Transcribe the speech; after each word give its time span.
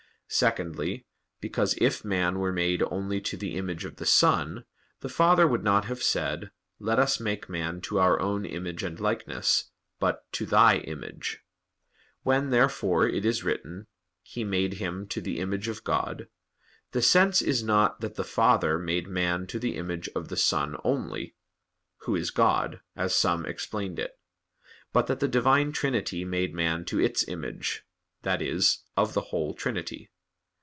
Secondly, 0.33 1.05
because 1.41 1.73
if 1.79 2.05
man 2.05 2.39
were 2.39 2.53
made 2.53 2.81
only 2.83 3.19
to 3.19 3.35
the 3.35 3.55
image 3.57 3.83
of 3.83 3.97
the 3.97 4.05
Son, 4.05 4.63
the 5.01 5.09
Father 5.09 5.45
would 5.45 5.61
not 5.61 5.83
have 5.83 6.01
said, 6.01 6.51
"Let 6.79 6.99
Us 6.99 7.19
make 7.19 7.49
man 7.49 7.81
to 7.81 7.99
Our 7.99 8.17
own 8.21 8.45
image 8.45 8.81
and 8.81 8.97
likeness"; 8.97 9.71
but 9.99 10.23
"to 10.31 10.45
Thy 10.45 10.77
image." 10.77 11.41
When, 12.23 12.49
therefore, 12.49 13.05
it 13.05 13.25
is 13.25 13.43
written, 13.43 13.87
"He 14.21 14.45
made 14.45 14.75
him 14.75 15.05
to 15.09 15.19
the 15.19 15.37
image 15.39 15.67
of 15.67 15.83
God," 15.83 16.29
the 16.93 17.01
sense 17.01 17.41
is 17.41 17.61
not 17.61 17.99
that 17.99 18.15
the 18.15 18.23
Father 18.23 18.79
made 18.79 19.09
man 19.09 19.47
to 19.47 19.59
the 19.59 19.75
image 19.75 20.07
of 20.15 20.29
the 20.29 20.37
Son 20.37 20.77
only, 20.85 21.35
Who 22.05 22.15
is 22.15 22.31
God, 22.31 22.79
as 22.95 23.13
some 23.13 23.45
explained 23.45 23.99
it, 23.99 24.17
but 24.93 25.07
that 25.07 25.19
the 25.19 25.27
Divine 25.27 25.73
Trinity 25.73 26.23
made 26.23 26.53
man 26.53 26.85
to 26.85 26.99
Its 27.01 27.27
image, 27.27 27.83
that 28.21 28.41
is, 28.41 28.85
of 28.95 29.13
the 29.13 29.19
whole 29.33 29.53
Trinity. 29.53 30.09